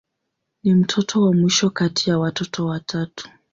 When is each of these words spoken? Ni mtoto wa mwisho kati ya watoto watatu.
Ni 0.63 0.73
mtoto 0.75 1.21
wa 1.23 1.33
mwisho 1.33 1.69
kati 1.69 2.09
ya 2.09 2.19
watoto 2.19 2.65
watatu. 2.65 3.29